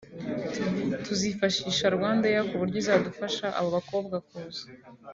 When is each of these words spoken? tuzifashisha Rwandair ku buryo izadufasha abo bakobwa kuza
tuzifashisha 1.05 1.85
Rwandair 1.95 2.41
ku 2.49 2.55
buryo 2.61 2.77
izadufasha 2.83 3.45
abo 3.57 3.69
bakobwa 3.77 4.15
kuza 4.27 4.63